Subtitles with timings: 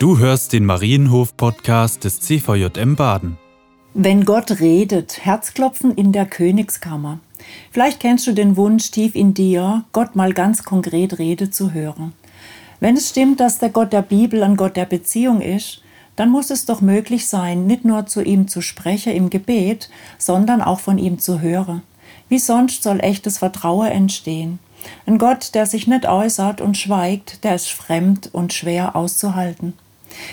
[0.00, 3.36] Du hörst den Marienhof-Podcast des CVJM Baden.
[3.92, 7.20] Wenn Gott redet, Herzklopfen in der Königskammer.
[7.70, 12.14] Vielleicht kennst du den Wunsch tief in dir, Gott mal ganz konkret Rede zu hören.
[12.80, 15.82] Wenn es stimmt, dass der Gott der Bibel ein Gott der Beziehung ist,
[16.16, 20.62] dann muss es doch möglich sein, nicht nur zu ihm zu sprechen im Gebet, sondern
[20.62, 21.82] auch von ihm zu hören.
[22.30, 24.60] Wie sonst soll echtes Vertrauen entstehen?
[25.04, 29.74] Ein Gott, der sich nicht äußert und schweigt, der ist fremd und schwer auszuhalten.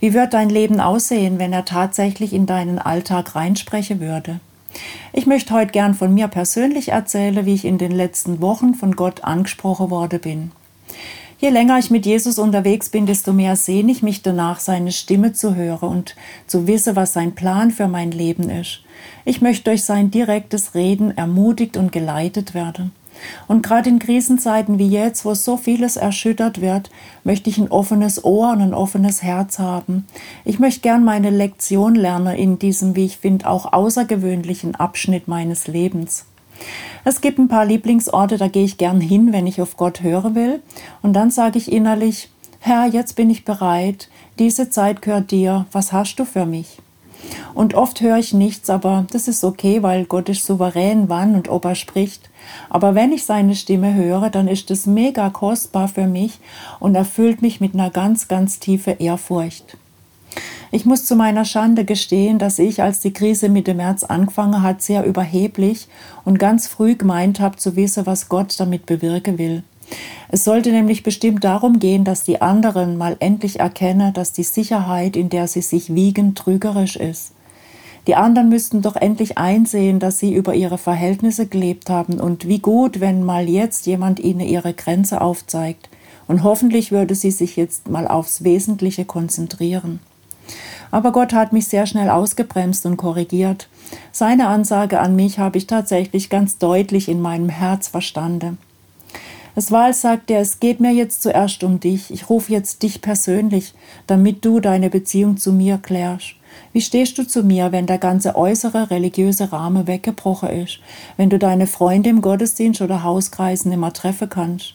[0.00, 4.40] Wie wird dein Leben aussehen, wenn er tatsächlich in deinen Alltag reinsprechen würde?
[5.12, 8.96] Ich möchte heute gern von mir persönlich erzählen, wie ich in den letzten Wochen von
[8.96, 10.52] Gott angesprochen worden bin.
[11.40, 15.32] Je länger ich mit Jesus unterwegs bin, desto mehr sehne ich mich danach, seine Stimme
[15.32, 16.16] zu hören und
[16.48, 18.80] zu wissen, was sein Plan für mein Leben ist.
[19.24, 22.90] Ich möchte durch sein direktes Reden ermutigt und geleitet werden.
[23.46, 26.90] Und gerade in Krisenzeiten wie jetzt, wo so vieles erschüttert wird,
[27.24, 30.06] möchte ich ein offenes Ohr und ein offenes Herz haben.
[30.44, 35.66] Ich möchte gern meine Lektion lernen in diesem, wie ich finde, auch außergewöhnlichen Abschnitt meines
[35.66, 36.26] Lebens.
[37.04, 40.34] Es gibt ein paar Lieblingsorte, da gehe ich gern hin, wenn ich auf Gott hören
[40.34, 40.62] will.
[41.02, 45.92] Und dann sage ich innerlich, Herr, jetzt bin ich bereit, diese Zeit gehört dir, was
[45.92, 46.78] hast du für mich?
[47.58, 51.48] Und oft höre ich nichts, aber das ist okay, weil Gott ist souverän, wann und
[51.48, 52.30] ob er spricht.
[52.70, 56.38] Aber wenn ich seine Stimme höre, dann ist es mega kostbar für mich
[56.78, 59.76] und erfüllt mich mit einer ganz, ganz tiefen Ehrfurcht.
[60.70, 64.80] Ich muss zu meiner Schande gestehen, dass ich, als die Krise Mitte März angefangen hat,
[64.80, 65.88] sehr überheblich
[66.24, 69.64] und ganz früh gemeint habe zu wissen, was Gott damit bewirken will.
[70.28, 75.16] Es sollte nämlich bestimmt darum gehen, dass die anderen mal endlich erkennen, dass die Sicherheit,
[75.16, 77.32] in der sie sich wiegen, trügerisch ist.
[78.08, 82.58] Die anderen müssten doch endlich einsehen, dass sie über ihre Verhältnisse gelebt haben und wie
[82.58, 85.90] gut, wenn mal jetzt jemand ihnen ihre Grenze aufzeigt.
[86.26, 90.00] Und hoffentlich würde sie sich jetzt mal aufs Wesentliche konzentrieren.
[90.90, 93.68] Aber Gott hat mich sehr schnell ausgebremst und korrigiert.
[94.10, 98.56] Seine Ansage an mich habe ich tatsächlich ganz deutlich in meinem Herz verstanden.
[99.54, 102.10] Es war, als sagte er, es geht mir jetzt zuerst um dich.
[102.10, 103.74] Ich rufe jetzt dich persönlich,
[104.06, 106.37] damit du deine Beziehung zu mir klärst.
[106.72, 110.80] Wie stehst du zu mir, wenn der ganze äußere religiöse Rahmen weggebrochen ist,
[111.16, 114.74] wenn du deine Freunde im Gottesdienst oder Hauskreisen immer treffen kannst?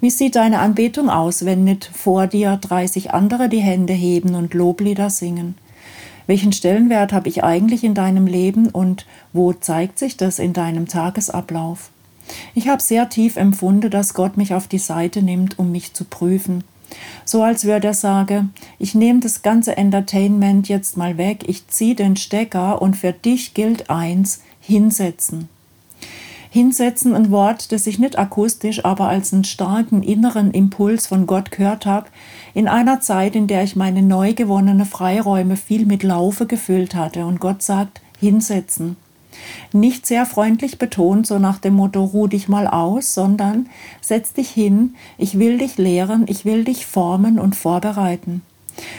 [0.00, 4.54] Wie sieht deine Anbetung aus, wenn nicht vor dir 30 andere die Hände heben und
[4.54, 5.56] Loblieder singen?
[6.26, 10.86] Welchen Stellenwert habe ich eigentlich in deinem Leben und wo zeigt sich das in deinem
[10.86, 11.90] Tagesablauf?
[12.54, 16.04] Ich habe sehr tief empfunden, dass Gott mich auf die Seite nimmt, um mich zu
[16.04, 16.64] prüfen.
[17.24, 21.94] So als würde er sagen, ich nehme das ganze Entertainment jetzt mal weg, ich ziehe
[21.94, 25.48] den Stecker und für dich gilt eins, hinsetzen.
[26.52, 31.52] Hinsetzen, ein Wort, das ich nicht akustisch, aber als einen starken inneren Impuls von Gott
[31.52, 32.08] gehört habe,
[32.54, 37.24] in einer Zeit, in der ich meine neu gewonnene Freiräume viel mit Laufe gefüllt hatte.
[37.24, 38.96] Und Gott sagt, hinsetzen.
[39.72, 43.68] Nicht sehr freundlich betont, so nach dem Motto, ruh dich mal aus, sondern
[44.00, 48.42] setz dich hin, ich will dich lehren, ich will dich formen und vorbereiten.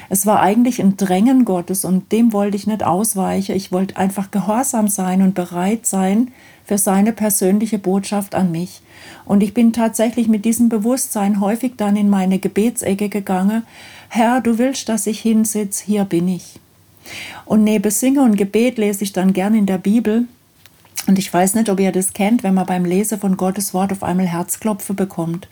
[0.09, 3.55] Es war eigentlich ein Drängen Gottes und dem wollte ich nicht ausweichen.
[3.55, 6.31] Ich wollte einfach gehorsam sein und bereit sein
[6.65, 8.81] für seine persönliche Botschaft an mich.
[9.25, 13.63] Und ich bin tatsächlich mit diesem Bewusstsein häufig dann in meine Gebetsecke gegangen.
[14.09, 16.59] Herr, du willst, dass ich hinsitz, hier bin ich.
[17.45, 20.27] Und neben Singen und Gebet lese ich dann gern in der Bibel.
[21.07, 23.91] Und ich weiß nicht, ob ihr das kennt, wenn man beim Lesen von Gottes Wort
[23.91, 25.47] auf einmal Herzklopfe bekommt.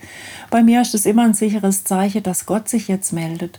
[0.48, 3.58] Bei mir ist es immer ein sicheres Zeichen, dass Gott sich jetzt meldet.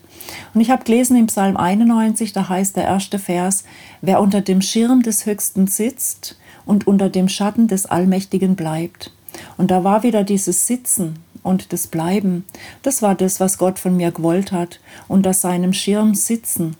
[0.54, 3.66] Und ich habe gelesen im Psalm 91, da heißt der erste Vers,
[4.02, 9.12] wer unter dem Schirm des Höchsten sitzt und unter dem Schatten des Allmächtigen bleibt.
[9.58, 12.46] Und da war wieder dieses Sitzen und das Bleiben.
[12.84, 14.80] Das war das, was Gott von mir gewollt hat.
[15.08, 16.78] Unter seinem Schirm sitzen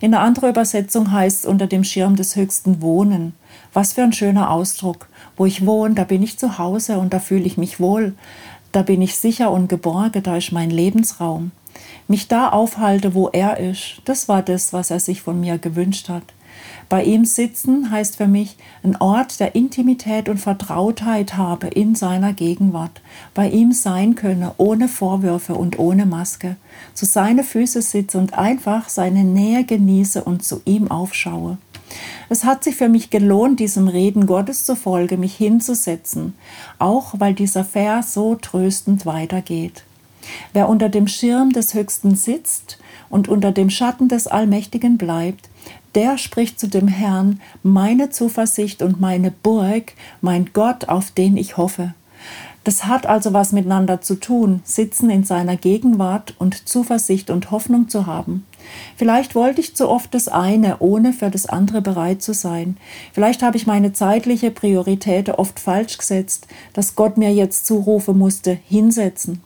[0.00, 3.34] in einer anderen Übersetzung heißt es unter dem Schirm des Höchsten wohnen.
[3.72, 5.08] Was für ein schöner Ausdruck.
[5.36, 8.14] Wo ich wohne, da bin ich zu Hause und da fühle ich mich wohl.
[8.72, 11.50] Da bin ich sicher und geborgen, da ist mein Lebensraum.
[12.08, 16.08] Mich da aufhalte, wo er ist, das war das, was er sich von mir gewünscht
[16.08, 16.22] hat.
[16.88, 22.32] Bei ihm sitzen heißt für mich ein Ort der Intimität und Vertrautheit habe in seiner
[22.32, 23.00] Gegenwart.
[23.34, 26.56] Bei ihm sein könne, ohne Vorwürfe und ohne Maske.
[26.94, 31.58] Zu seine Füße sitze und einfach seine Nähe genieße und zu ihm aufschaue.
[32.28, 36.34] Es hat sich für mich gelohnt, diesem Reden Gottes zufolge mich hinzusetzen,
[36.78, 39.84] auch weil dieser Vers so tröstend weitergeht.
[40.52, 45.48] Wer unter dem Schirm des Höchsten sitzt und unter dem Schatten des Allmächtigen bleibt,
[45.94, 51.56] der spricht zu dem Herrn, meine Zuversicht und meine Burg, mein Gott, auf den ich
[51.56, 51.94] hoffe.
[52.66, 57.88] Das hat also was miteinander zu tun, sitzen in seiner Gegenwart und Zuversicht und Hoffnung
[57.88, 58.44] zu haben.
[58.96, 62.76] Vielleicht wollte ich zu oft das eine, ohne für das andere bereit zu sein.
[63.12, 68.58] Vielleicht habe ich meine zeitliche Priorität oft falsch gesetzt, dass Gott mir jetzt zurufen musste,
[68.68, 69.45] hinsetzen.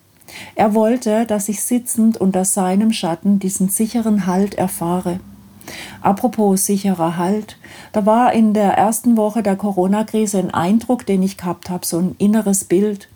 [0.55, 5.21] Er wollte, dass ich sitzend unter seinem Schatten diesen sicheren Halt erfahre.
[6.01, 7.57] Apropos sicherer Halt,
[7.93, 11.99] da war in der ersten Woche der Corona-Krise ein Eindruck, den ich gehabt habe, so
[11.99, 13.09] ein inneres Bild.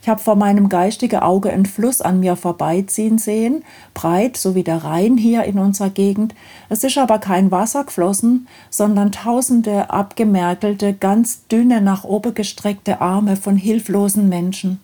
[0.00, 3.64] Ich habe vor meinem geistigen Auge einen Fluss an mir vorbeiziehen sehen,
[3.94, 6.34] breit, so wie der Rhein hier in unserer Gegend.
[6.68, 13.36] Es ist aber kein Wasser geflossen, sondern tausende abgemerkelte, ganz dünne, nach oben gestreckte Arme
[13.36, 14.80] von hilflosen Menschen.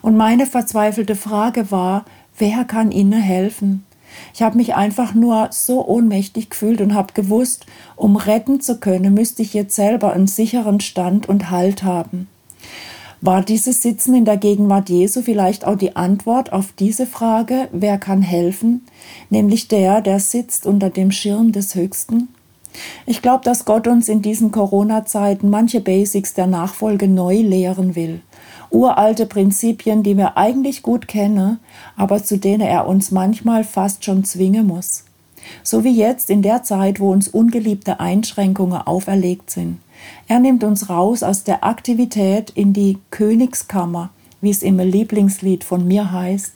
[0.00, 2.04] Und meine verzweifelte Frage war,
[2.38, 3.84] wer kann ihnen helfen?
[4.34, 7.66] Ich habe mich einfach nur so ohnmächtig gefühlt und habe gewusst,
[7.96, 12.28] um retten zu können, müsste ich jetzt selber einen sicheren Stand und Halt haben.
[13.20, 17.96] War dieses Sitzen in der Gegenwart Jesu vielleicht auch die Antwort auf diese Frage, wer
[17.96, 18.84] kann helfen,
[19.30, 22.28] nämlich der, der sitzt unter dem Schirm des Höchsten?
[23.06, 28.22] Ich glaube, dass Gott uns in diesen Corona-Zeiten manche Basics der Nachfolge neu lehren will
[28.72, 31.60] uralte Prinzipien, die wir eigentlich gut kennen,
[31.96, 35.04] aber zu denen er uns manchmal fast schon zwingen muss.
[35.62, 39.78] So wie jetzt in der Zeit, wo uns ungeliebte Einschränkungen auferlegt sind.
[40.28, 44.10] Er nimmt uns raus aus der Aktivität in die Königskammer,
[44.40, 46.54] wie es im Lieblingslied von mir heißt.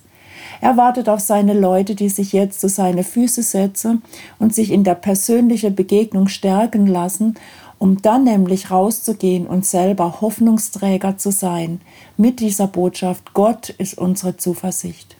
[0.61, 4.03] Er wartet auf seine Leute, die sich jetzt zu seine Füße setzen
[4.39, 7.37] und sich in der persönlichen Begegnung stärken lassen
[7.79, 11.81] um dann nämlich rauszugehen und selber Hoffnungsträger zu sein
[12.17, 15.17] mit dieser Botschaft, Gott ist unsere Zuversicht.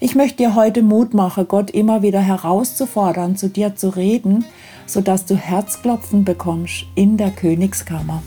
[0.00, 4.44] Ich möchte dir heute Mut machen, Gott immer wieder herauszufordern, zu dir zu reden,
[4.86, 8.22] sodass du Herzklopfen bekommst in der Königskammer.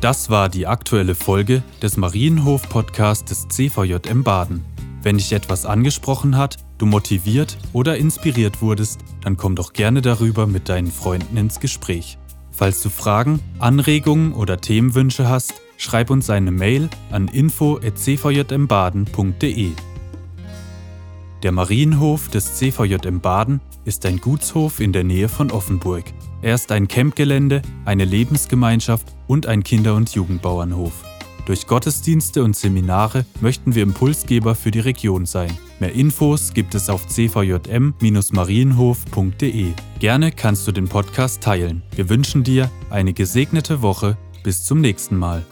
[0.00, 4.64] Das war die aktuelle Folge des Marienhof-Podcasts des CVJM Baden.
[5.02, 10.46] Wenn dich etwas angesprochen hat, du motiviert oder inspiriert wurdest, dann komm doch gerne darüber
[10.46, 12.18] mit deinen Freunden ins Gespräch.
[12.58, 19.70] Falls du Fragen, Anregungen oder Themenwünsche hast, schreib uns eine Mail an info@cvjmbaden.de.
[21.44, 26.02] Der Marienhof des CVJM Baden ist ein Gutshof in der Nähe von Offenburg.
[26.42, 31.04] Er ist ein Campgelände, eine Lebensgemeinschaft und ein Kinder- und Jugendbauernhof.
[31.48, 35.56] Durch Gottesdienste und Seminare möchten wir Impulsgeber für die Region sein.
[35.80, 39.72] Mehr Infos gibt es auf cvjm-marienhof.de.
[39.98, 41.82] Gerne kannst du den Podcast teilen.
[41.96, 44.18] Wir wünschen dir eine gesegnete Woche.
[44.44, 45.46] Bis zum nächsten Mal.